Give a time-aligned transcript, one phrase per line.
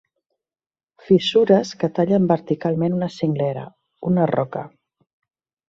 [1.09, 3.67] Fissures que tallen verticalment una cinglera,
[4.13, 4.65] una roca.